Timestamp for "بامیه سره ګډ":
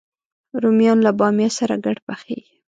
1.19-1.97